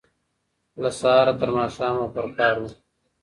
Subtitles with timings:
[0.81, 2.63] له سهاره ترماښامه به پر کار و